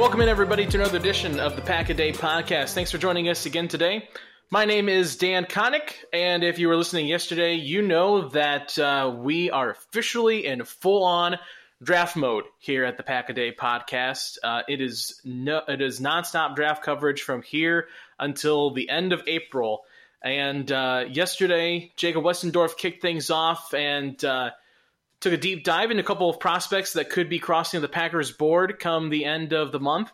[0.00, 2.72] Welcome in, everybody, to another edition of the Pack a Day Podcast.
[2.72, 4.08] Thanks for joining us again today.
[4.48, 9.14] My name is Dan Connick, and if you were listening yesterday, you know that uh,
[9.14, 11.36] we are officially in full on
[11.82, 14.38] draft mode here at the Pack a Day Podcast.
[14.42, 17.86] Uh, it is no, it is nonstop draft coverage from here
[18.18, 19.82] until the end of April.
[20.22, 24.52] And uh, yesterday, Jacob Westendorf kicked things off and uh,
[25.20, 28.32] took a deep dive into a couple of prospects that could be crossing the Packers
[28.32, 30.10] board come the end of the month.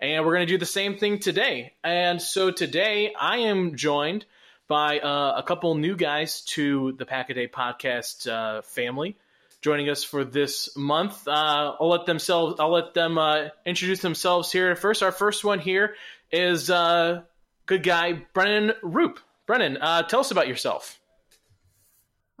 [0.00, 1.72] And we're going to do the same thing today.
[1.82, 4.26] And so today I am joined
[4.68, 9.16] by uh, a couple new guys to the Pack a Day podcast uh, family
[9.60, 11.26] joining us for this month.
[11.26, 12.60] Uh, I'll let themselves.
[12.60, 14.74] I'll let them uh, introduce themselves here.
[14.76, 15.94] First, our first one here
[16.30, 17.22] is uh,
[17.66, 19.18] good guy Brennan Rupp.
[19.46, 20.97] Brennan, uh, tell us about yourself.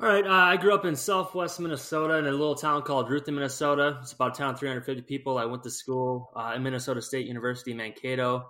[0.00, 3.34] All right, uh, I grew up in southwest Minnesota in a little town called Ruthven,
[3.34, 3.98] Minnesota.
[4.00, 5.38] It's about a town of 350 people.
[5.38, 8.48] I went to school uh, at Minnesota State University, Mankato.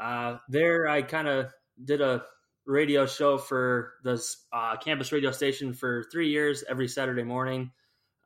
[0.00, 1.52] Uh, there, I kind of
[1.84, 2.24] did a
[2.66, 4.20] radio show for the
[4.52, 7.70] uh, campus radio station for three years every Saturday morning.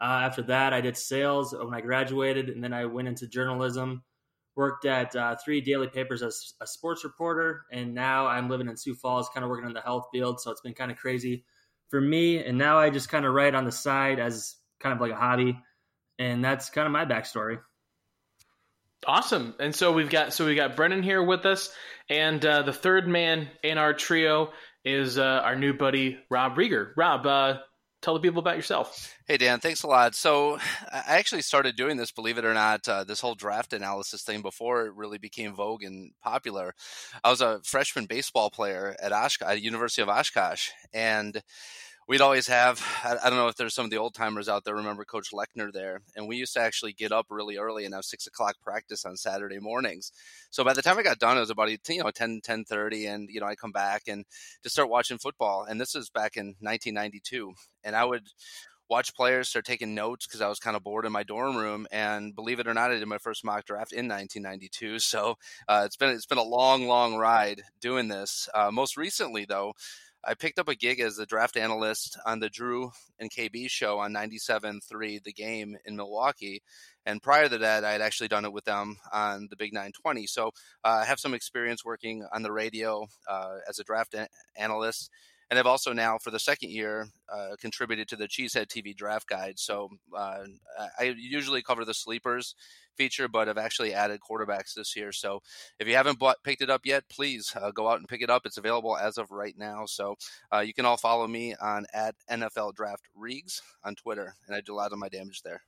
[0.00, 4.02] Uh, after that, I did sales when I graduated, and then I went into journalism.
[4.56, 8.76] Worked at uh, three daily papers as a sports reporter, and now I'm living in
[8.78, 10.40] Sioux Falls, kind of working in the health field.
[10.40, 11.44] So it's been kind of crazy
[11.90, 12.44] for me.
[12.44, 15.16] And now I just kind of write on the side as kind of like a
[15.16, 15.58] hobby.
[16.18, 17.58] And that's kind of my backstory.
[19.06, 19.54] Awesome.
[19.60, 21.70] And so we've got so we got Brennan here with us,
[22.08, 24.52] and uh, the third man in our trio
[24.84, 26.92] is uh, our new buddy Rob Rieger.
[26.96, 27.58] Rob, uh,
[28.04, 29.16] tell the people about yourself.
[29.26, 30.14] Hey Dan, thanks a lot.
[30.14, 30.58] So
[30.92, 34.42] I actually started doing this, believe it or not, uh, this whole draft analysis thing
[34.42, 36.74] before it really became vogue and popular.
[37.24, 41.42] I was a freshman baseball player at Oshkosh, University of Oshkosh, and
[42.06, 44.74] we'd always have I, don't know if there's some of the old timers out there
[44.74, 48.04] remember coach lechner there and we used to actually get up really early and have
[48.04, 50.12] six o'clock practice on saturday mornings
[50.50, 53.06] so by the time i got done it was about you know 10 10 30
[53.06, 54.24] and you know i come back and
[54.62, 57.52] just start watching football and this is back in 1992
[57.84, 58.28] and i would
[58.90, 61.86] watch players start taking notes because I was kind of bored in my dorm room.
[61.90, 64.98] And believe it or not, I did my first mock draft in 1992.
[65.04, 65.36] So
[65.68, 68.48] uh, it's been it's been a long, long ride doing this.
[68.54, 69.72] Uh, most recently, though,
[70.26, 73.98] I picked up a gig as a draft analyst on the Drew and KB show
[73.98, 76.62] on 97.3 The Game in Milwaukee.
[77.04, 80.26] And prior to that, I had actually done it with them on the Big 920.
[80.26, 80.48] So
[80.84, 85.10] uh, I have some experience working on the radio uh, as a draft a- analyst.
[85.50, 89.28] And I've also now, for the second year, uh, contributed to the Cheesehead TV Draft
[89.28, 89.58] Guide.
[89.58, 90.44] So uh,
[90.98, 92.54] I usually cover the sleepers
[92.96, 95.12] feature, but I've actually added quarterbacks this year.
[95.12, 95.40] So
[95.78, 98.30] if you haven't bought, picked it up yet, please uh, go out and pick it
[98.30, 98.42] up.
[98.46, 99.84] It's available as of right now.
[99.86, 100.16] So
[100.52, 104.60] uh, you can all follow me on at NFL Draft Regs on Twitter, and I
[104.60, 105.62] do a lot of my damage there.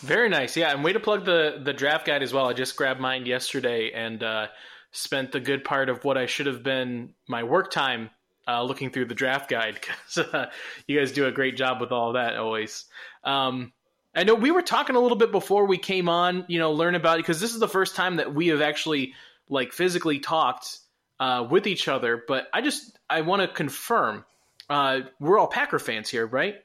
[0.00, 0.72] Very nice, yeah.
[0.72, 2.48] And way to plug the the draft guide as well.
[2.48, 4.46] I just grabbed mine yesterday and uh,
[4.92, 8.10] spent the good part of what I should have been my work time
[8.48, 10.50] uh, looking through the draft guide because uh,
[10.86, 12.84] you guys do a great job with all that always.
[13.24, 13.72] Um,
[14.14, 16.94] I know we were talking a little bit before we came on, you know, learn
[16.94, 19.12] about it because this is the first time that we have actually
[19.48, 20.78] like physically talked
[21.20, 22.22] uh, with each other.
[22.26, 24.24] But I just I want to confirm
[24.70, 26.56] uh, we're all Packer fans here, right?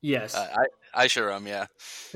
[0.00, 0.34] Yes.
[0.34, 0.64] Uh, I
[0.94, 1.66] I sure am, yeah.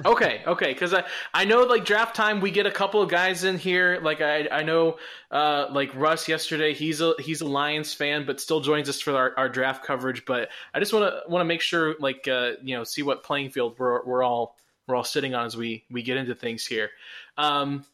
[0.04, 3.44] okay, okay, because I I know like draft time we get a couple of guys
[3.44, 4.00] in here.
[4.02, 4.98] Like I I know
[5.30, 9.16] uh, like Russ yesterday he's a he's a Lions fan but still joins us for
[9.16, 10.24] our, our draft coverage.
[10.24, 13.22] But I just want to want to make sure like uh, you know see what
[13.22, 16.66] playing field we're we're all we're all sitting on as we we get into things
[16.66, 16.90] here.
[17.36, 17.84] Um,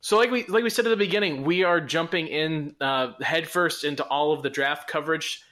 [0.00, 3.84] so like we like we said at the beginning, we are jumping in uh, headfirst
[3.84, 5.42] into all of the draft coverage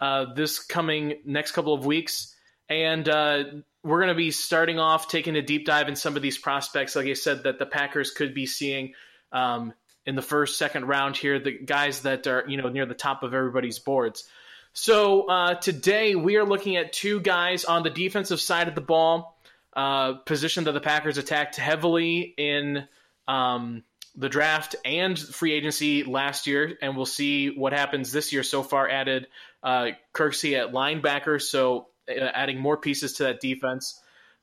[0.00, 2.34] uh, this coming next couple of weeks.
[2.70, 3.44] And uh,
[3.84, 6.96] we're going to be starting off taking a deep dive in some of these prospects,
[6.96, 8.94] like I said, that the Packers could be seeing
[9.32, 9.72] um,
[10.04, 13.22] in the first, second round here, the guys that are you know near the top
[13.22, 14.24] of everybody's boards.
[14.72, 18.80] So uh, today we are looking at two guys on the defensive side of the
[18.80, 19.38] ball,
[19.74, 22.86] uh, position that the Packers attacked heavily in
[23.26, 23.84] um,
[24.16, 28.42] the draft and free agency last year, and we'll see what happens this year.
[28.42, 29.26] So far, added
[29.62, 34.00] uh, Kirksey at linebacker, so adding more pieces to that defense.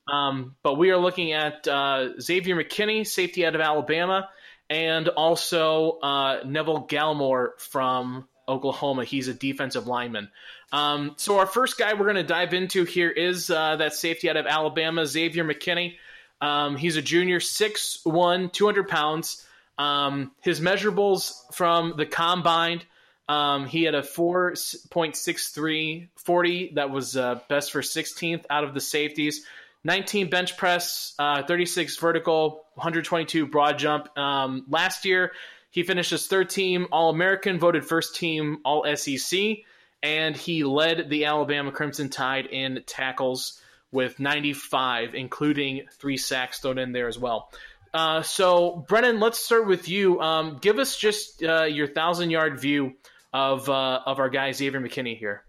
[0.08, 4.28] Um, but we are looking at uh, Xavier McKinney, safety out of Alabama,
[4.70, 9.04] and also uh, Neville Gallimore from Oklahoma.
[9.04, 10.30] He's a defensive lineman.
[10.72, 14.30] Um, so our first guy we're going to dive into here is uh, that safety
[14.30, 15.96] out of Alabama, Xavier McKinney.
[16.40, 19.44] Um, he's a junior, 6'1", 200 pounds.
[19.78, 22.82] Um, his measurables from the combine–
[23.28, 28.80] um, he had a 4.63 40 that was uh, best for 16th out of the
[28.80, 29.46] safeties.
[29.84, 34.16] 19 bench press, uh, 36 vertical, 122 broad jump.
[34.18, 35.32] Um, last year,
[35.70, 39.58] he finished as third team All American, voted first team All SEC,
[40.02, 43.60] and he led the Alabama Crimson Tide in tackles
[43.92, 47.50] with 95, including three sacks thrown in there as well.
[47.94, 50.20] Uh, so, Brennan, let's start with you.
[50.20, 52.94] Um, give us just uh, your thousand yard view
[53.36, 55.42] of uh, of our guy Xavier McKinney here?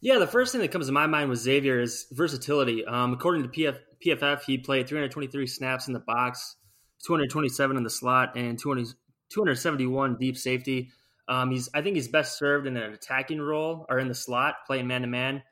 [0.00, 2.86] Yeah, the first thing that comes to my mind with Xavier is versatility.
[2.86, 6.56] Um, according to PF, PFF, he played 323 snaps in the box,
[7.04, 8.86] 227 in the slot, and 200,
[9.30, 10.88] 271 deep safety.
[11.28, 14.54] Um, he's I think he's best served in an attacking role or in the slot,
[14.66, 15.42] playing man to man.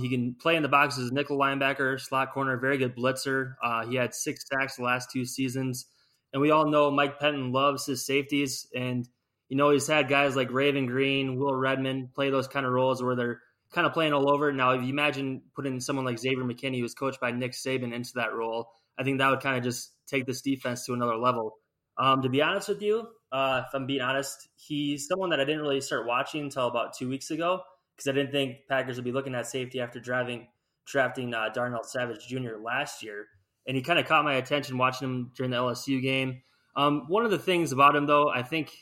[0.00, 3.54] he can play in the box as a nickel linebacker, slot corner, very good blitzer.
[3.62, 5.86] Uh, he had six sacks the last two seasons,
[6.32, 9.08] and we all know Mike Pettine loves his safeties and
[9.52, 13.02] you know, he's had guys like Raven Greene, Will Redmond play those kind of roles
[13.02, 14.50] where they're kind of playing all over.
[14.50, 17.92] Now, if you imagine putting someone like Xavier McKinney, who was coached by Nick Saban,
[17.92, 21.18] into that role, I think that would kind of just take this defense to another
[21.18, 21.58] level.
[21.98, 25.44] Um, to be honest with you, uh, if I'm being honest, he's someone that I
[25.44, 27.60] didn't really start watching until about two weeks ago
[27.94, 30.48] because I didn't think Packers would be looking at safety after driving,
[30.86, 32.56] drafting uh, Darnell Savage Jr.
[32.64, 33.26] last year.
[33.66, 36.40] And he kind of caught my attention watching him during the LSU game.
[36.74, 38.72] Um, one of the things about him, though, I think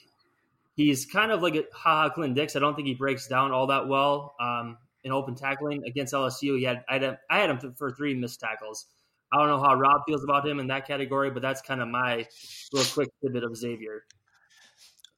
[0.81, 2.57] He's kind of like a Ha Ha Clinton Dix.
[2.57, 6.59] I don't think he breaks down all that well um, in open tackling against LSU.
[6.59, 8.87] He had I had, had him for three missed tackles.
[9.31, 11.89] I don't know how Rob feels about him in that category, but that's kind of
[11.89, 12.27] my
[12.73, 14.05] little quick tidbit of Xavier.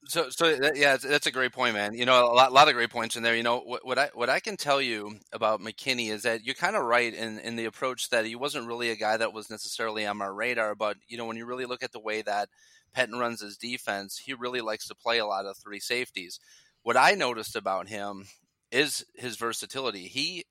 [0.05, 1.93] So, so that, yeah, that's a great point, man.
[1.93, 3.33] You know, a lot, lot of great points in there.
[3.33, 6.55] You know, what, what I what I can tell you about McKinney is that you're
[6.55, 9.49] kind of right in in the approach that he wasn't really a guy that was
[9.49, 10.75] necessarily on my radar.
[10.75, 12.49] But you know, when you really look at the way that
[12.95, 16.39] Pettine runs his defense, he really likes to play a lot of three safeties.
[16.83, 18.25] What I noticed about him
[18.71, 20.07] is his versatility.
[20.07, 20.45] He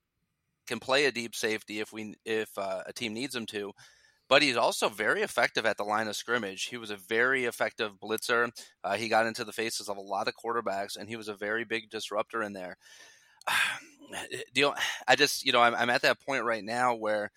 [0.67, 3.73] can play a deep safety if we if uh, a team needs him to,
[4.29, 6.65] but he's also very effective at the line of scrimmage.
[6.65, 8.51] He was a very effective blitzer.
[8.83, 11.35] Uh, he got into the faces of a lot of quarterbacks, and he was a
[11.35, 12.77] very big disruptor in there.
[14.63, 14.75] know,
[15.09, 17.31] I just you know I'm, I'm at that point right now where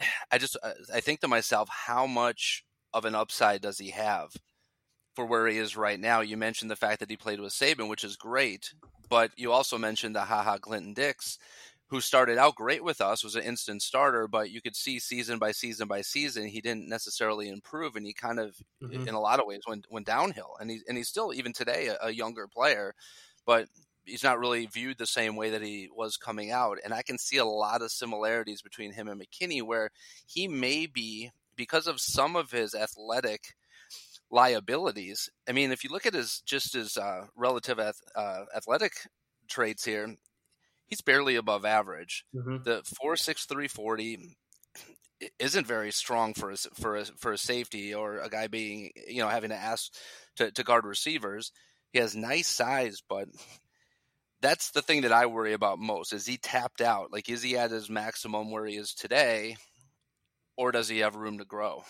[0.30, 0.56] I just
[0.94, 2.64] I think to myself how much
[2.96, 4.34] of an upside does he have
[5.14, 6.22] for where he is right now?
[6.22, 8.72] You mentioned the fact that he played with Saban, which is great,
[9.10, 11.38] but you also mentioned the haha Clinton Dix,
[11.88, 15.38] who started out great with us, was an instant starter, but you could see season
[15.38, 19.06] by season by season he didn't necessarily improve, and he kind of, mm-hmm.
[19.06, 20.56] in a lot of ways, went went downhill.
[20.58, 22.94] And he and he's still even today a, a younger player,
[23.44, 23.68] but
[24.04, 26.78] he's not really viewed the same way that he was coming out.
[26.82, 29.90] And I can see a lot of similarities between him and McKinney, where
[30.26, 33.54] he may be because of some of his athletic
[34.30, 35.28] liabilities.
[35.48, 38.92] I mean, if you look at his just his uh, relative ath- uh, athletic
[39.48, 40.16] traits here,
[40.86, 42.24] he's barely above average.
[42.34, 42.62] Mm-hmm.
[42.64, 44.36] The four six three forty
[45.38, 49.22] isn't very strong for a, for a, for a safety or a guy being you
[49.22, 49.92] know having to ask
[50.36, 51.52] to, to guard receivers.
[51.92, 53.28] He has nice size, but
[54.42, 56.12] that's the thing that I worry about most.
[56.12, 57.10] Is he tapped out?
[57.10, 59.56] Like, is he at his maximum where he is today,
[60.56, 61.84] or does he have room to grow?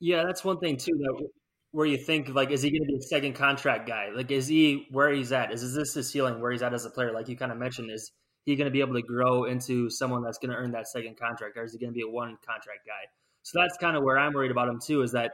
[0.00, 0.92] Yeah, that's one thing too.
[0.92, 1.28] That
[1.72, 4.10] where you think like, is he going to be a second contract guy?
[4.14, 5.52] Like, is he where he's at?
[5.52, 7.12] Is, is this his ceiling where he's at as a player?
[7.12, 8.12] Like you kind of mentioned, is
[8.44, 11.18] he going to be able to grow into someone that's going to earn that second
[11.18, 13.08] contract, or is he going to be a one contract guy?
[13.42, 15.02] So that's kind of where I'm worried about him too.
[15.02, 15.32] Is that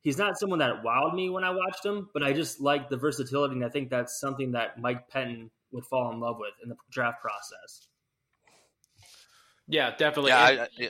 [0.00, 2.96] he's not someone that wowed me when I watched him, but I just like the
[2.96, 6.68] versatility, and I think that's something that Mike Pettine would fall in love with in
[6.68, 7.86] the draft process.
[9.68, 10.30] Yeah, definitely.
[10.30, 10.88] Yeah, I, I, yeah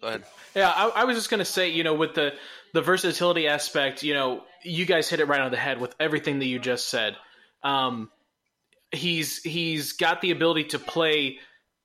[0.00, 0.24] go ahead.
[0.54, 2.34] Yeah, I, I was just gonna say, you know, with the
[2.74, 6.40] the versatility aspect, you know, you guys hit it right on the head with everything
[6.40, 7.16] that you just said.
[7.62, 8.10] Um,
[8.90, 11.38] he's he's got the ability to play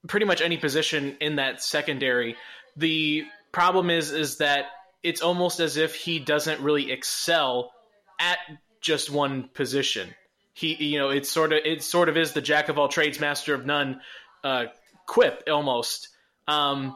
[0.08, 2.36] pretty much any position in that secondary.
[2.78, 4.66] The problem is is that
[5.04, 7.72] it's almost as if he doesn't really excel
[8.20, 8.40] at
[8.82, 10.14] just one position.
[10.54, 13.20] He, you know, it's sort of it sort of is the jack of all trades,
[13.20, 14.02] master of none
[14.44, 14.66] uh,
[15.08, 16.10] quip almost.
[16.48, 16.96] Um,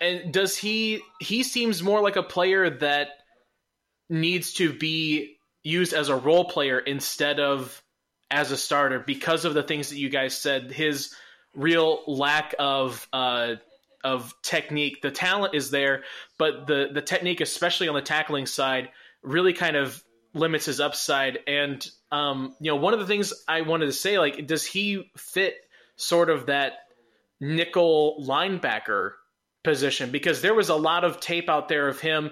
[0.00, 1.02] and does he?
[1.20, 3.08] He seems more like a player that
[4.08, 7.82] needs to be used as a role player instead of
[8.30, 10.70] as a starter because of the things that you guys said.
[10.70, 11.14] His
[11.54, 13.54] real lack of uh,
[14.04, 15.02] of technique.
[15.02, 16.04] The talent is there,
[16.38, 18.90] but the the technique, especially on the tackling side,
[19.22, 20.02] really kind of
[20.34, 21.38] limits his upside.
[21.46, 25.10] And um, you know, one of the things I wanted to say, like, does he
[25.16, 25.54] fit
[25.96, 26.74] sort of that
[27.40, 29.12] nickel linebacker
[29.64, 30.10] position?
[30.10, 32.30] Because there was a lot of tape out there of him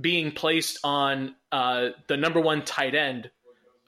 [0.00, 3.30] being placed on uh, the number one tight end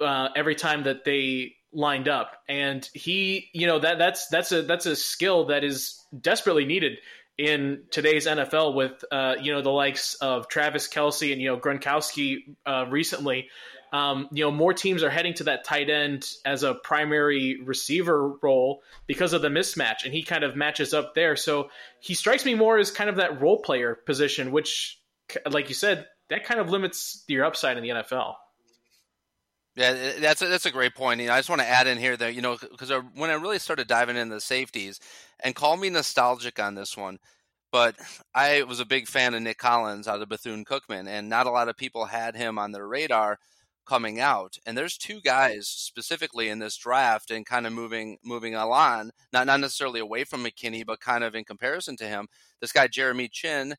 [0.01, 4.63] uh, every time that they lined up and he you know that that's that's a
[4.63, 6.99] that's a skill that is desperately needed
[7.41, 11.57] in today's NFL with uh, you know the likes of Travis Kelce and you know
[11.57, 13.49] Gronkowski uh, recently.
[13.93, 18.35] Um, you know more teams are heading to that tight end as a primary receiver
[18.41, 21.35] role because of the mismatch, and he kind of matches up there.
[21.35, 25.01] So he strikes me more as kind of that role player position, which,
[25.51, 28.35] like you said, that kind of limits your upside in the NFL.
[29.77, 31.21] Yeah, that's a, that's a great point.
[31.21, 33.35] You know, I just want to add in here that you know because when I
[33.35, 35.01] really started diving into the safeties,
[35.41, 37.19] and call me nostalgic on this one,
[37.73, 37.95] but
[38.35, 41.51] I was a big fan of Nick Collins out of Bethune Cookman, and not a
[41.51, 43.39] lot of people had him on their radar
[43.91, 44.57] coming out.
[44.65, 49.47] And there's two guys specifically in this draft, and kind of moving moving along, not
[49.47, 52.29] not necessarily away from McKinney, but kind of in comparison to him.
[52.61, 53.75] This guy Jeremy Chinn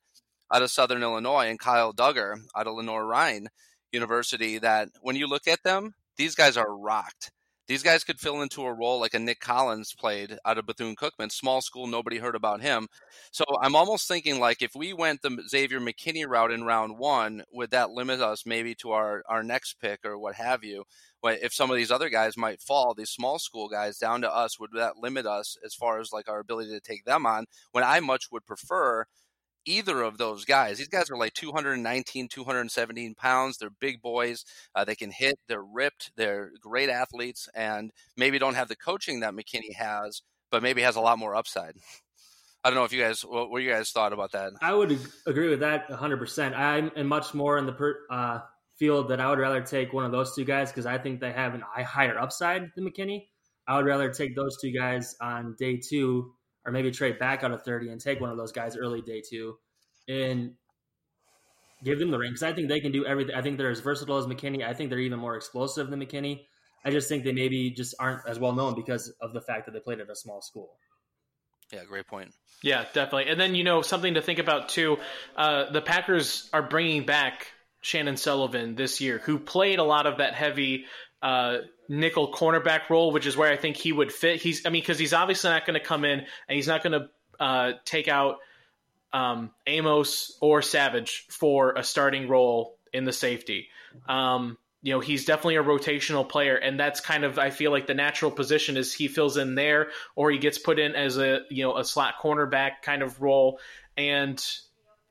[0.53, 3.47] out of Southern Illinois, and Kyle Dugger out of Lenoir-Rhyne
[3.93, 7.31] University that when you look at them, these guys are rocked.
[7.71, 10.93] These guys could fill into a role like a Nick Collins played out of Bethune
[10.93, 12.89] Cookman, small school, nobody heard about him.
[13.31, 17.45] So I'm almost thinking like if we went the Xavier McKinney route in round one,
[17.53, 20.83] would that limit us maybe to our, our next pick or what have you?
[21.23, 24.59] If some of these other guys might fall, these small school guys down to us,
[24.59, 27.45] would that limit us as far as like our ability to take them on?
[27.71, 29.05] When I much would prefer
[29.65, 30.77] either of those guys.
[30.77, 33.57] These guys are like 219, 217 pounds.
[33.57, 34.45] They're big boys.
[34.75, 35.39] Uh, they can hit.
[35.47, 36.11] They're ripped.
[36.15, 40.95] They're great athletes, and maybe don't have the coaching that McKinney has, but maybe has
[40.95, 41.75] a lot more upside.
[42.63, 44.53] I don't know if you guys what, what you guys thought about that.
[44.61, 46.17] I would agree with that 100.
[46.17, 48.39] percent I'm much more in the per, uh,
[48.77, 51.31] field that I would rather take one of those two guys because I think they
[51.31, 53.27] have an higher upside than McKinney.
[53.67, 56.33] I would rather take those two guys on day two
[56.65, 59.21] or maybe trade back out of 30 and take one of those guys early day
[59.27, 59.57] two
[60.07, 60.53] and
[61.83, 63.35] give them the ring because I think they can do everything.
[63.35, 64.65] I think they're as versatile as McKinney.
[64.65, 66.41] I think they're even more explosive than McKinney.
[66.83, 69.71] I just think they maybe just aren't as well known because of the fact that
[69.71, 70.71] they played at a small school.
[71.71, 72.33] Yeah, great point.
[72.63, 73.31] Yeah, definitely.
[73.31, 74.97] And then you know something to think about too.
[75.35, 77.47] Uh, the Packers are bringing back
[77.81, 80.85] Chandon Sullivan this year, who played a lot of that heavy
[81.21, 81.57] uh,
[81.91, 84.41] nickel cornerback role, which is where I think he would fit.
[84.41, 86.93] He's, I mean, because he's obviously not going to come in and he's not going
[87.01, 88.37] to uh, take out
[89.11, 93.67] um, Amos or Savage for a starting role in the safety.
[94.07, 97.87] Um, you know, he's definitely a rotational player, and that's kind of I feel like
[97.87, 101.41] the natural position is he fills in there, or he gets put in as a
[101.51, 103.59] you know a slot cornerback kind of role,
[103.95, 104.43] and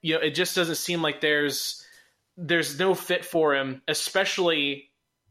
[0.01, 1.87] you know it just doesn't seem like there's
[2.37, 4.89] there's no fit for him, especially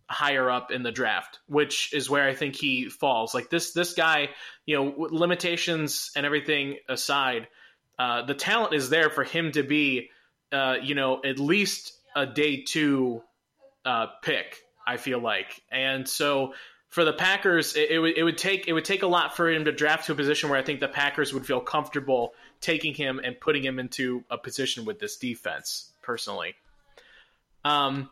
[0.10, 3.34] higher up in the draft, which is where I think he falls.
[3.34, 4.30] Like this this guy,
[4.66, 7.48] you know, limitations and everything aside,
[7.98, 10.10] uh, the talent is there for him to be,
[10.52, 13.22] uh, you know, at least a day two
[13.86, 14.58] uh, pick.
[14.86, 16.54] I feel like, and so
[16.88, 19.50] for the Packers, it, it, would it would take it would take a lot for
[19.50, 22.96] him to draft to a position where I think the Packers would feel comfortable taking
[22.96, 25.94] him and putting him into a position with this defense.
[26.02, 26.56] Personally,
[27.64, 28.10] um,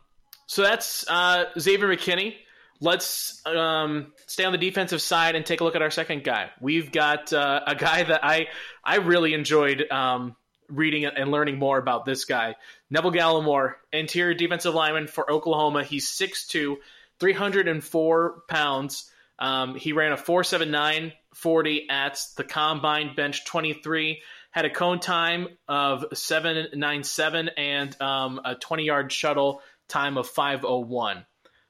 [0.48, 2.34] so that's uh, Xavier McKinney.
[2.80, 6.50] Let's um, stay on the defensive side and take a look at our second guy.
[6.58, 8.48] We've got uh, a guy that I
[8.82, 10.36] I really enjoyed um,
[10.70, 12.56] reading and learning more about this guy,
[12.88, 15.84] Neville Gallimore, interior defensive lineman for Oklahoma.
[15.84, 16.76] He's 6'2",
[17.20, 19.10] 304 pounds.
[19.38, 25.46] Um, he ran a 4.79 40 at the combine bench 23 had a cone time
[25.68, 31.24] of 797 and um, a 20 yard shuttle time of 501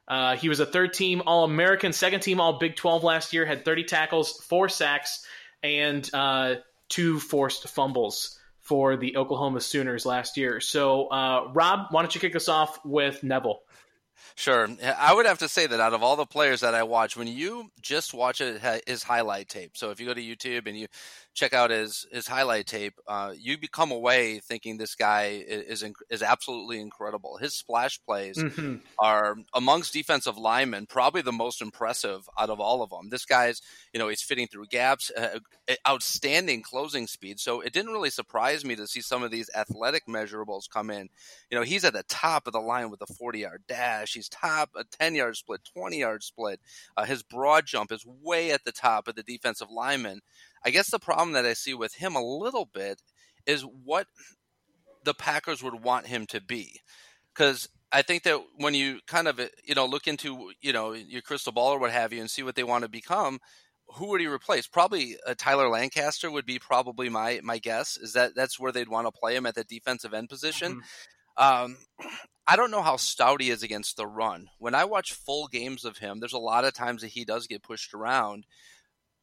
[0.06, 3.46] uh, he was a third team all american second team all big 12 last year
[3.46, 5.24] had 30 tackles four sacks
[5.62, 6.56] and uh,
[6.88, 10.60] two forced fumbles for the oklahoma sooners last year.
[10.60, 13.60] So uh, rob why don't you kick us off with neville?
[14.34, 14.68] Sure.
[14.98, 17.28] I would have to say that out of all the players that I watch, when
[17.28, 20.86] you just watch his highlight tape, so if you go to YouTube and you
[21.38, 26.22] check out his his highlight tape, uh, you become away thinking this guy is is
[26.22, 27.36] absolutely incredible.
[27.36, 28.76] His splash plays mm-hmm.
[28.98, 33.08] are amongst defensive linemen probably the most impressive out of all of them.
[33.10, 35.38] This guy's you know he's fitting through gaps, uh,
[35.86, 37.38] outstanding closing speed.
[37.38, 41.08] So it didn't really surprise me to see some of these athletic measurables come in.
[41.50, 44.14] You know he's at the top of the line with a forty yard dash.
[44.14, 46.60] He's top a ten yard split, twenty yard split.
[46.96, 50.20] Uh, his broad jump is way at the top of the defensive lineman.
[50.64, 53.02] I guess the problem that I see with him a little bit
[53.46, 54.06] is what
[55.04, 56.80] the Packers would want him to be.
[57.34, 61.22] Because I think that when you kind of you know look into you know your
[61.22, 63.38] crystal ball or what have you and see what they want to become,
[63.94, 64.66] who would he replace?
[64.66, 67.96] Probably uh, Tyler Lancaster would be probably my my guess.
[67.96, 70.72] Is that that's where they'd want to play him at the defensive end position.
[70.76, 70.82] Mm-hmm.
[71.38, 71.76] Um,
[72.46, 74.48] I don't know how stout he is against the run.
[74.58, 77.46] When I watch full games of him, there's a lot of times that he does
[77.46, 78.44] get pushed around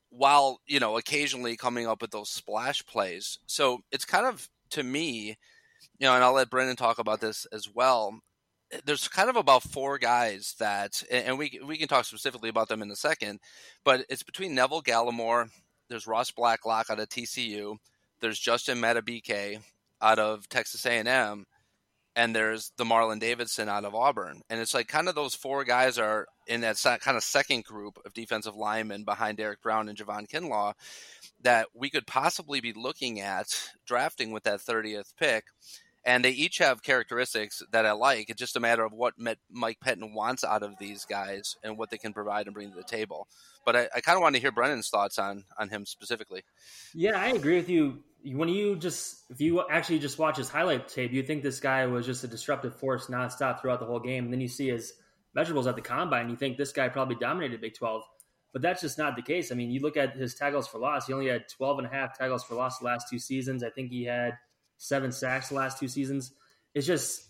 [0.09, 3.39] while you know occasionally coming up with those splash plays.
[3.45, 5.37] So it's kind of to me,
[5.99, 8.19] you know, and I'll let Brendan talk about this as well.
[8.71, 12.67] Eh, there's kind of about four guys that, and we we can talk specifically about
[12.67, 13.39] them in a second,
[13.83, 15.49] but it's between Neville Gallimore,
[15.89, 17.77] there's Ross Blacklock out of TCU,
[18.21, 19.59] there's Justin Madubuike
[20.01, 21.45] out of Texas A&M,
[22.15, 24.41] and there's the Marlon Davidson out of Auburn.
[24.49, 27.99] And it's like kind of those four guys are in that kind of second group
[28.05, 30.73] of defensive linemen behind Derrick Brown and Javon Kinlaw
[31.41, 33.47] that we could possibly be looking at
[33.85, 35.45] drafting with that 30th pick.
[36.07, 38.29] And they each have characteristics that I like.
[38.29, 39.15] It's just a matter of what
[39.49, 42.75] Mike Pettine wants out of these guys and what they can provide and bring to
[42.75, 43.27] the table.
[43.65, 46.43] But I, I kind of want to hear Brennan's thoughts on on him specifically.
[46.93, 50.87] Yeah, I agree with you when you just if you actually just watch his highlight
[50.87, 54.25] tape, you think this guy was just a disruptive force nonstop throughout the whole game.
[54.25, 54.93] And then you see his
[55.35, 58.03] measurables at the combine, you think this guy probably dominated Big 12.
[58.53, 59.51] But that's just not the case.
[59.51, 61.89] I mean, you look at his tackles for loss, he only had 12 and a
[61.89, 63.63] half tackles for loss the last two seasons.
[63.63, 64.37] I think he had
[64.77, 66.31] seven sacks the last two seasons.
[66.73, 67.25] It's just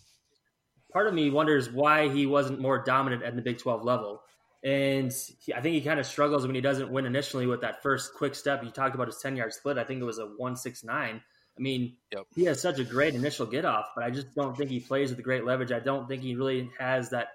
[0.92, 4.22] part of me wonders why he wasn't more dominant at the Big 12 level.
[4.66, 7.84] And he, I think he kind of struggles when he doesn't win initially with that
[7.84, 8.64] first quick step.
[8.64, 9.78] You talked about his 10 yard split.
[9.78, 11.22] I think it was a 169.
[11.58, 12.26] I mean, yep.
[12.34, 15.10] he has such a great initial get off, but I just don't think he plays
[15.10, 15.70] with the great leverage.
[15.70, 17.28] I don't think he really has that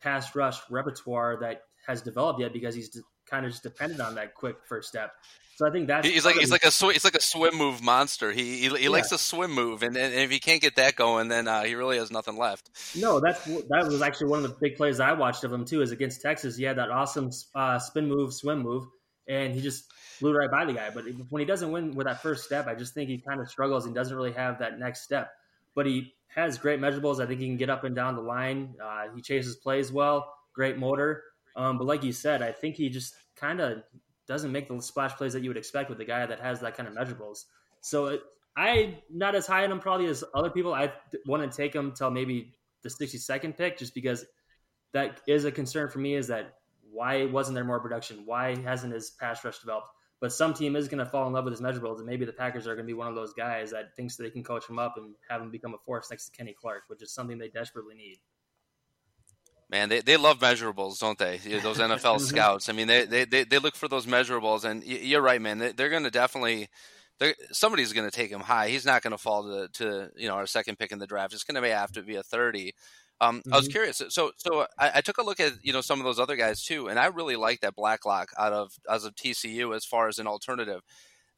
[0.00, 4.34] pass rush repertoire that has developed yet because he's kind of just dependent on that
[4.34, 5.12] quick first step.
[5.58, 7.82] So I think that's he's like he's like a sw- he's like a swim move
[7.82, 8.30] monster.
[8.30, 8.90] He he, he yeah.
[8.90, 11.74] likes to swim move, and, and if he can't get that going, then uh, he
[11.74, 12.70] really has nothing left.
[12.96, 15.82] No, that's that was actually one of the big plays I watched of him too.
[15.82, 18.86] Is against Texas, he had that awesome uh, spin move, swim move,
[19.26, 20.90] and he just blew right by the guy.
[20.94, 23.48] But when he doesn't win with that first step, I just think he kind of
[23.50, 25.32] struggles and doesn't really have that next step.
[25.74, 27.20] But he has great measurables.
[27.20, 28.74] I think he can get up and down the line.
[28.80, 31.24] Uh, he chases plays well, great motor.
[31.58, 33.82] Um, but like you said, I think he just kind of
[34.28, 36.76] doesn't make the splash plays that you would expect with a guy that has that
[36.76, 37.44] kind of measurables.
[37.80, 38.22] So it,
[38.56, 40.72] I'm not as high on him probably as other people.
[40.72, 40.92] I
[41.26, 44.24] want to take him till maybe the 62nd pick, just because
[44.92, 46.14] that is a concern for me.
[46.14, 46.54] Is that
[46.92, 48.22] why wasn't there more production?
[48.24, 49.88] Why hasn't his pass rush developed?
[50.20, 52.32] But some team is going to fall in love with his measurables, and maybe the
[52.32, 54.78] Packers are going to be one of those guys that thinks they can coach him
[54.78, 57.48] up and have him become a force next to Kenny Clark, which is something they
[57.48, 58.18] desperately need.
[59.70, 61.36] Man, they, they love measurables, don't they?
[61.36, 62.24] Those NFL mm-hmm.
[62.24, 62.68] scouts.
[62.68, 65.58] I mean, they, they, they look for those measurables, and you're right, man.
[65.76, 66.68] They're going to definitely
[67.52, 68.68] somebody's going to take him high.
[68.68, 71.34] He's not going to fall to, to you know our second pick in the draft.
[71.34, 72.74] It's going to have to be a thirty.
[73.20, 73.52] Um, mm-hmm.
[73.52, 73.72] I was mm-hmm.
[73.72, 74.02] curious.
[74.10, 76.62] So, so I, I, took a look at you know some of those other guys
[76.62, 80.18] too, and I really like that Blacklock out of as of TCU as far as
[80.18, 80.82] an alternative.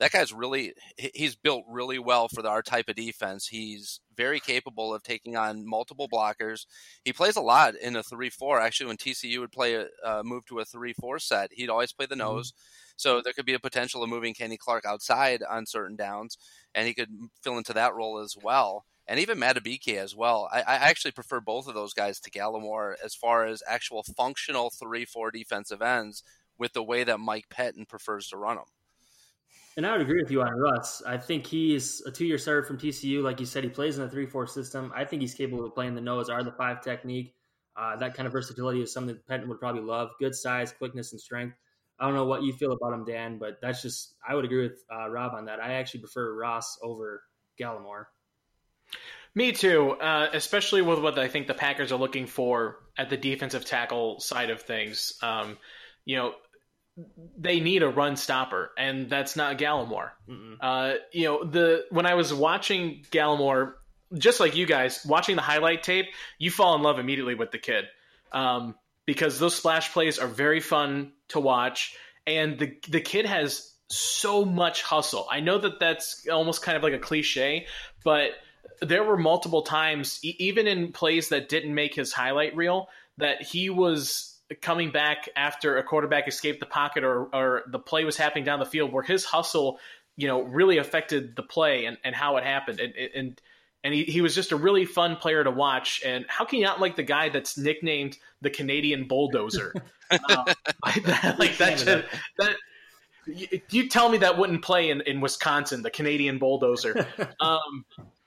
[0.00, 3.46] That guy's really he's built really well for our type of defense.
[3.46, 6.66] He's very capable of taking on multiple blockers.
[7.04, 8.60] He plays a lot in a three-four.
[8.60, 12.06] Actually, when TCU would play a uh, move to a three-four set, he'd always play
[12.06, 12.34] the mm-hmm.
[12.34, 12.50] nose.
[12.50, 12.94] Mm-hmm.
[12.96, 16.36] So there could be a potential of moving Kenny Clark outside on certain downs,
[16.74, 17.10] and he could
[17.42, 20.48] fill into that role as well and even Madubuike as well.
[20.52, 24.70] I, I, actually prefer both of those guys to Gallimore as far as actual functional
[24.70, 26.22] three four defensive ends
[26.58, 28.66] with the way that Mike Pettine prefers to run them.
[29.76, 31.02] And I would agree with you on Russ.
[31.06, 33.22] I think he's a two year starter from TCU.
[33.22, 34.92] Like you said, he plays in the three four system.
[34.94, 37.34] I think he's capable of playing the nose or the five technique.
[37.76, 40.10] Uh, that kind of versatility is something that Pettine would probably love.
[40.18, 41.56] Good size, quickness, and strength.
[41.98, 44.62] I don't know what you feel about him, Dan, but that's just I would agree
[44.62, 45.60] with uh, Rob on that.
[45.60, 47.22] I actually prefer Ross over
[47.60, 48.06] Gallimore.
[49.34, 53.16] Me too, uh, especially with what I think the Packers are looking for at the
[53.16, 55.16] defensive tackle side of things.
[55.22, 55.56] Um,
[56.04, 56.34] you know,
[57.38, 60.10] they need a run stopper, and that's not Gallimore.
[60.60, 63.74] Uh, you know, the when I was watching Gallimore,
[64.16, 66.06] just like you guys, watching the highlight tape,
[66.38, 67.84] you fall in love immediately with the kid
[68.32, 68.74] um,
[69.06, 74.44] because those splash plays are very fun to watch, and the the kid has so
[74.44, 75.26] much hustle.
[75.30, 77.66] I know that that's almost kind of like a cliche,
[78.04, 78.30] but
[78.80, 83.42] there were multiple times, e- even in plays that didn't make his highlight reel, that
[83.42, 84.29] he was
[84.60, 88.58] coming back after a quarterback escaped the pocket or, or the play was happening down
[88.58, 89.78] the field where his hustle,
[90.16, 92.80] you know, really affected the play and, and how it happened.
[92.80, 93.40] And, and,
[93.84, 96.02] and he, he was just a really fun player to watch.
[96.04, 99.72] And how can you not like the guy that's nicknamed the Canadian bulldozer?
[100.10, 100.44] um,
[100.84, 102.04] like that, like that, just,
[102.38, 102.56] that,
[103.70, 107.06] you tell me that wouldn't play in, in Wisconsin, the Canadian bulldozer.
[107.40, 107.84] Um,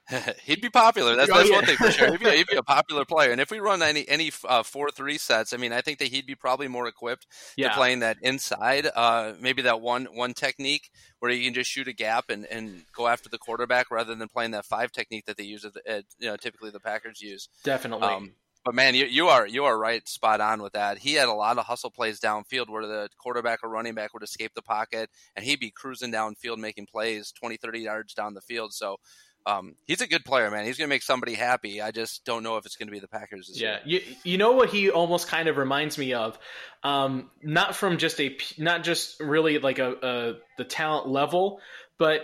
[0.43, 1.15] he'd be popular.
[1.15, 1.55] That's, oh, that's yeah.
[1.55, 2.11] one thing for sure.
[2.11, 3.31] He'd be, he'd be, a popular player.
[3.31, 6.09] And if we run any any uh, four three sets, I mean, I think that
[6.09, 7.69] he'd be probably more equipped yeah.
[7.69, 8.87] to playing that inside.
[8.93, 10.89] Uh, maybe that one one technique
[11.19, 14.27] where you can just shoot a gap and, and go after the quarterback rather than
[14.27, 15.63] playing that five technique that they use.
[15.63, 17.47] At, at you know, typically the Packers use.
[17.63, 18.07] Definitely.
[18.07, 18.33] Um,
[18.65, 20.97] but man, you, you are you are right, spot on with that.
[20.99, 24.23] He had a lot of hustle plays downfield where the quarterback or running back would
[24.23, 28.41] escape the pocket, and he'd be cruising downfield making plays 20, 30 yards down the
[28.41, 28.73] field.
[28.73, 28.97] So
[29.45, 30.65] um, he's a good player, man.
[30.65, 31.81] He's going to make somebody happy.
[31.81, 33.51] I just don't know if it's going to be the Packers.
[33.53, 36.37] yeah, you, you know what he almost kind of reminds me of,
[36.83, 41.59] um, not from just a not just really like a, a the talent level,
[41.97, 42.21] but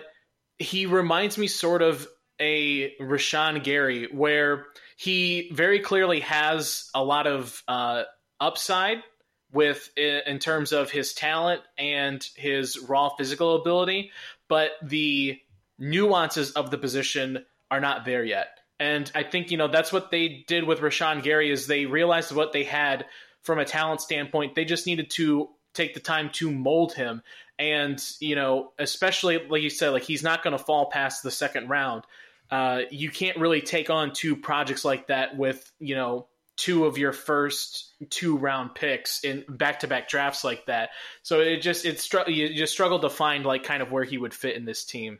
[0.57, 2.07] he reminds me sort of
[2.39, 8.03] a Rashan Gary, where he very clearly has a lot of uh,
[8.39, 9.03] upside
[9.51, 14.11] with in terms of his talent and his raw physical ability,
[14.47, 15.39] but the
[15.79, 18.59] nuances of the position are not there yet.
[18.79, 22.31] And I think, you know, that's what they did with Rashan Gary is they realized
[22.31, 23.05] what they had
[23.41, 24.55] from a talent standpoint.
[24.55, 27.21] They just needed to take the time to mold him.
[27.57, 31.31] And, you know, especially like you said, like he's not going to fall past the
[31.31, 32.03] second round.
[32.49, 36.97] Uh, you can't really take on two projects like that with, you know, two of
[36.97, 40.89] your first two round picks in back to back drafts like that.
[41.21, 44.33] So it just, it's, you just struggled to find like kind of where he would
[44.33, 45.19] fit in this team.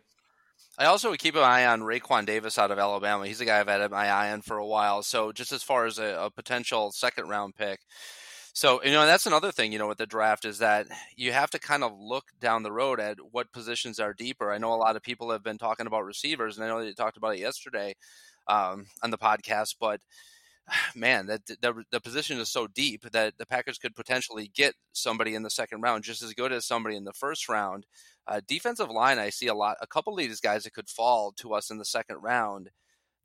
[0.80, 3.28] I also would keep an eye on Raekwon Davis out of Alabama.
[3.28, 5.04] He's a guy I've had my eye on for a while.
[5.04, 7.82] So just as far as a, a potential second round pick.
[8.54, 10.88] So, you know, that's another thing, you know, with the draft is that
[11.18, 14.52] you have to kind of look down the road at what positions are deeper.
[14.52, 16.94] I know a lot of people have been talking about receivers, and I know they
[16.94, 17.96] talked about it yesterday
[18.48, 20.00] um, on the podcast, but
[20.96, 25.36] man, that the, the position is so deep that the Packers could potentially get somebody
[25.36, 27.86] in the second round just as good as somebody in the first round.
[28.28, 31.32] Uh, defensive line, I see a lot, a couple of these guys that could fall
[31.38, 32.70] to us in the second round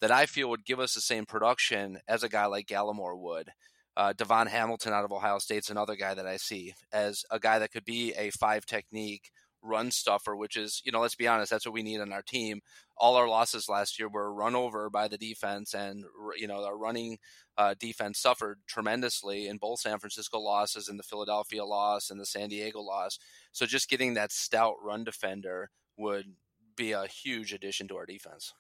[0.01, 3.51] that I feel would give us the same production as a guy like Gallimore would.
[3.97, 7.61] Uh, DaVon Hamilton out of Ohio State's another guy that I see as a guy
[7.61, 9.31] that could be a five technique
[9.65, 12.23] run stuffer, which is, you know, let's be honest, that's what we need on our
[12.23, 12.61] team.
[12.97, 16.05] All our losses last year were run over by the defense, and,
[16.37, 17.19] you know, our running
[17.57, 22.27] uh, defense suffered tremendously in both San Francisco losses and the Philadelphia loss and the
[22.27, 23.19] San Diego loss.
[23.53, 26.27] So just getting that stout run defender would
[26.77, 28.53] be a huge addition to our defense.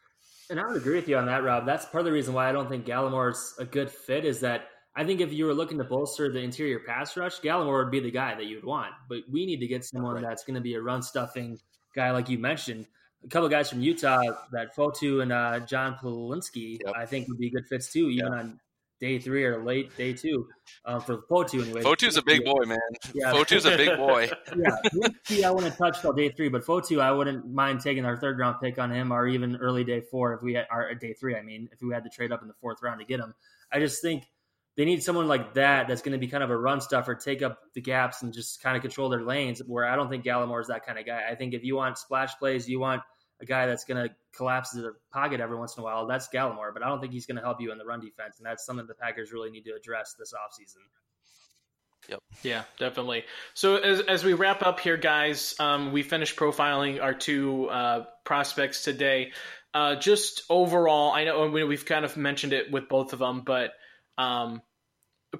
[0.50, 1.66] And I would agree with you on that, Rob.
[1.66, 4.66] That's part of the reason why I don't think Gallimore's a good fit is that
[4.96, 8.00] I think if you were looking to bolster the interior pass rush, Gallimore would be
[8.00, 8.92] the guy that you'd want.
[9.08, 10.22] But we need to get someone right.
[10.22, 11.58] that's going to be a run stuffing
[11.94, 12.86] guy, like you mentioned.
[13.24, 16.94] A couple guys from Utah, that Fotu and uh, John Polinsky, yep.
[16.94, 18.32] I think would be good fits too, even yep.
[18.32, 18.60] on
[19.00, 20.46] day three or late day two
[20.84, 21.82] um, for Fotu anyway.
[21.82, 22.78] Fotu's a big boy, man.
[23.14, 23.32] Yeah.
[23.32, 24.30] Fotu's a big boy.
[25.28, 28.38] yeah, I wouldn't touch till day three, but Fotu, I wouldn't mind taking our third
[28.38, 31.34] round pick on him or even early day four if we had our day three.
[31.34, 33.34] I mean, if we had to trade up in the fourth round to get him,
[33.72, 34.24] I just think
[34.76, 37.42] they need someone like that that's going to be kind of a run stuffer, take
[37.42, 39.60] up the gaps, and just kind of control their lanes.
[39.60, 41.22] Where I don't think Gallimore is that kind of guy.
[41.30, 43.02] I think if you want splash plays, you want
[43.40, 46.06] a guy that's going to collapse the pocket every once in a while.
[46.06, 48.38] That's Gallimore, but I don't think he's going to help you in the run defense,
[48.38, 50.82] and that's something the Packers really need to address this offseason.
[52.08, 52.20] Yep.
[52.42, 53.24] Yeah, definitely.
[53.54, 58.04] So as, as we wrap up here, guys, um, we finished profiling our two uh,
[58.24, 59.32] prospects today.
[59.72, 63.72] Uh, just overall, I know we've kind of mentioned it with both of them, but
[64.18, 64.62] um,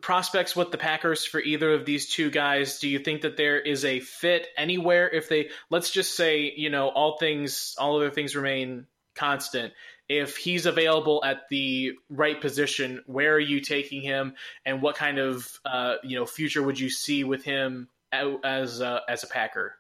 [0.01, 2.79] prospects with the Packers for either of these two guys?
[2.79, 5.09] Do you think that there is a fit anywhere?
[5.09, 9.73] If they, let's just say, you know, all things, all other things remain constant.
[10.09, 14.35] If he's available at the right position, where are you taking him,
[14.67, 19.23] and what kind of uh, you know future would you see with him as as
[19.25, 19.77] a Packer?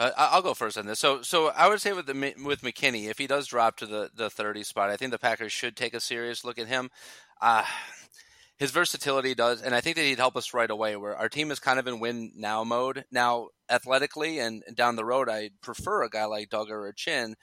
[0.00, 0.98] Uh, I'll go first on this.
[0.98, 4.10] So, so I would say with the with McKinney, if he does drop to the
[4.14, 6.90] the 30 spot, I think the Packers should take a serious look at him.
[7.38, 7.64] Uh,
[8.56, 10.96] his versatility does, and I think that he'd help us right away.
[10.96, 15.04] Where our team is kind of in win now mode now, athletically and down the
[15.04, 17.34] road, I prefer a guy like Dugger or Chinn.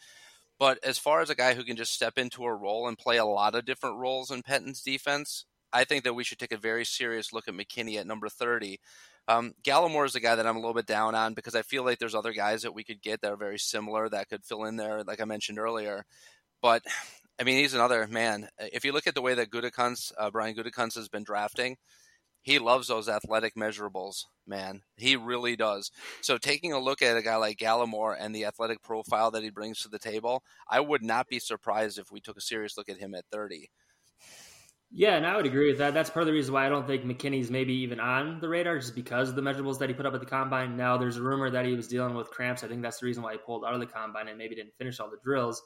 [0.57, 3.17] But as far as a guy who can just step into a role and play
[3.17, 6.57] a lot of different roles in Pettine's defense, I think that we should take a
[6.57, 8.79] very serious look at McKinney at number 30.
[9.27, 11.83] Um, Gallimore is a guy that I'm a little bit down on because I feel
[11.83, 14.63] like there's other guys that we could get that are very similar that could fill
[14.65, 16.05] in there, like I mentioned earlier.
[16.61, 16.83] But
[17.39, 18.49] I mean, he's another man.
[18.59, 19.49] If you look at the way that
[20.17, 21.77] uh, Brian Gutekunst has been drafting,
[22.41, 24.81] he loves those athletic measurables, man.
[24.95, 25.91] He really does.
[26.21, 29.49] So taking a look at a guy like Gallimore and the athletic profile that he
[29.49, 32.87] brings to the table, I would not be surprised if we took a serious look
[32.87, 33.69] at him at 30.
[34.89, 35.93] Yeah, and I would agree with that.
[35.93, 38.79] That's part of the reason why I don't think McKinney's maybe even on the radar,
[38.79, 40.77] just because of the measurables that he put up at the combine.
[40.77, 42.63] Now, there's a rumor that he was dealing with cramps.
[42.63, 44.75] I think that's the reason why he pulled out of the combine and maybe didn't
[44.77, 45.61] finish all the drills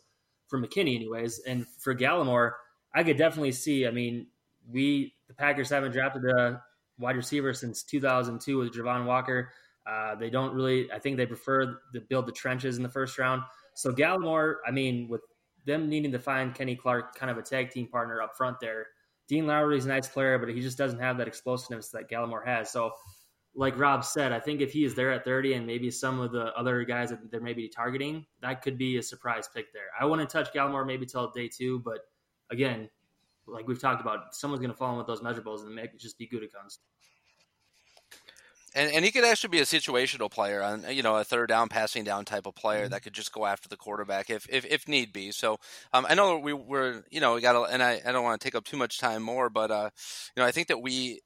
[0.47, 1.39] for McKinney, anyways.
[1.47, 2.53] And for Gallimore,
[2.95, 3.86] I could definitely see.
[3.86, 4.27] I mean,
[4.67, 6.62] we the Packers haven't drafted a
[6.97, 9.51] wide receiver since 2002 with Javon Walker.
[9.86, 10.91] Uh, they don't really.
[10.91, 13.43] I think they prefer to build the trenches in the first round.
[13.75, 15.21] So Gallimore, I mean, with
[15.65, 18.88] them needing to find Kenny Clark, kind of a tag team partner up front there.
[19.31, 22.69] Dean Lowry's a nice player, but he just doesn't have that explosiveness that Gallimore has.
[22.69, 22.91] So
[23.55, 26.33] like Rob said, I think if he is there at 30 and maybe some of
[26.33, 29.85] the other guys that they're maybe targeting, that could be a surprise pick there.
[29.97, 31.99] I wouldn't touch Gallimore maybe till day two, but
[32.49, 32.89] again,
[33.47, 36.17] like we've talked about, someone's going to fall in with those measurables and it just
[36.17, 36.79] be Gutekunst.
[38.73, 41.67] And, and he could actually be a situational player on you know a third down
[41.67, 42.91] passing down type of player mm-hmm.
[42.91, 45.31] that could just go after the quarterback if if, if need be.
[45.31, 45.57] So
[45.93, 48.45] um, I know we were you know we got and I, I don't want to
[48.45, 49.89] take up too much time more, but uh,
[50.36, 51.21] you know I think that we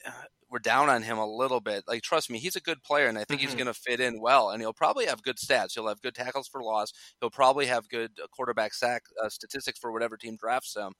[0.49, 1.83] we're down on him a little bit.
[1.87, 3.49] Like, trust me, he's a good player, and I think mm-hmm.
[3.49, 4.51] he's going to fit in well.
[4.51, 5.73] And he'll probably have good stats.
[5.73, 6.93] He'll have good tackles for loss.
[7.19, 10.93] He'll probably have good uh, quarterback sack uh, statistics for whatever team drafts him.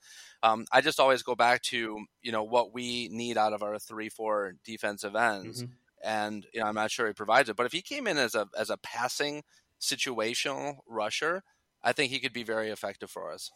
[0.44, 3.80] Um, I just always go back to you know what we need out of our
[3.80, 5.72] three, four defensive ends, mm-hmm.
[6.06, 7.56] And you know I'm not sure he provides it.
[7.56, 9.44] But if he came in as a as a passing
[9.82, 11.44] situational rusher,
[11.84, 13.52] I think he could be very effective for us.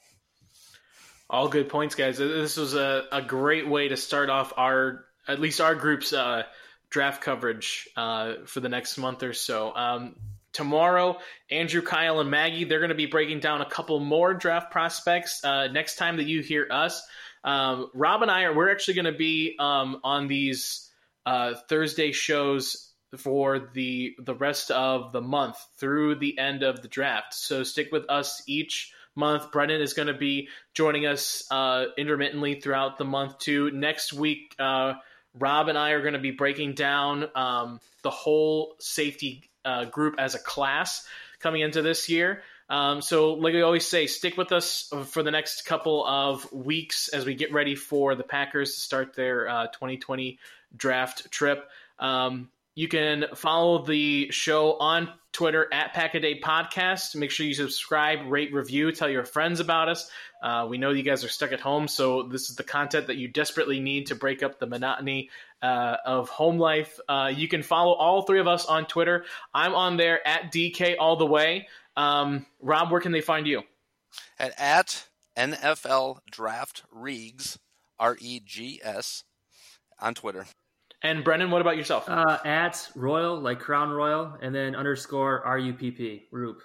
[1.29, 2.17] All good points, guys.
[2.17, 6.43] This was a, a great way to start off our at least our group's uh,
[6.89, 9.73] draft coverage uh, for the next month or so.
[9.75, 10.15] Um,
[10.53, 11.19] tomorrow,
[11.51, 15.43] Andrew, Kyle, and Maggie they're going to be breaking down a couple more draft prospects.
[15.43, 17.05] Uh, next time that you hear us,
[17.43, 20.88] um, Rob and I are we're actually going to be um, on these
[21.29, 26.87] uh, Thursday shows for the the rest of the month through the end of the
[26.87, 27.35] draft.
[27.35, 29.51] So stick with us each month.
[29.51, 33.69] Brennan is going to be joining us uh, intermittently throughout the month too.
[33.69, 34.93] Next week, uh,
[35.35, 40.15] Rob and I are going to be breaking down um, the whole safety uh, group
[40.17, 41.05] as a class
[41.39, 42.41] coming into this year.
[42.69, 47.07] Um, so, like I always say, stick with us for the next couple of weeks
[47.07, 50.39] as we get ready for the Packers to start their uh, 2020
[50.75, 51.69] draft trip.
[51.99, 57.15] Um, you can follow the show on Twitter at Packaday Podcast.
[57.15, 60.09] Make sure you subscribe, rate, review, tell your friends about us.
[60.41, 63.17] Uh, we know you guys are stuck at home, so this is the content that
[63.17, 65.29] you desperately need to break up the monotony
[65.61, 66.99] uh, of home life.
[67.07, 69.25] Uh, you can follow all three of us on Twitter.
[69.53, 71.67] I'm on there at DK all the way.
[71.97, 73.63] Um, Rob, where can they find you?
[74.39, 77.57] At, at NFL Draft Regs,
[77.99, 79.25] R E G S,
[79.99, 80.45] on Twitter.
[81.01, 82.09] And Brennan, what about yourself?
[82.09, 86.61] Uh, at Royal, like Crown Royal, and then underscore R U P P, Rupp.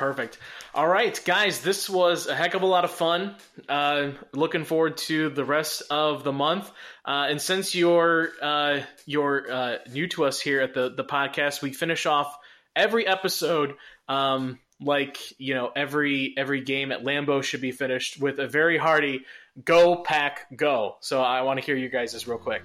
[0.00, 0.38] Perfect.
[0.74, 3.36] All right, guys, this was a heck of a lot of fun.
[3.68, 6.70] Uh, looking forward to the rest of the month.
[7.04, 11.60] Uh, and since you're uh, you're uh, new to us here at the the podcast,
[11.60, 12.34] we finish off
[12.74, 13.74] every episode.
[14.08, 18.78] Um, like you know, every every game at Lambeau should be finished with a very
[18.78, 19.26] hearty
[19.62, 22.62] "Go Pack Go." So I want to hear you guys' real quick.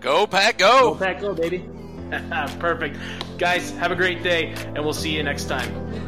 [0.00, 0.94] Go Pack Go!
[0.94, 1.68] Go Pack Go, baby!
[2.58, 2.96] Perfect.
[3.36, 6.07] Guys, have a great day, and we'll see you next time.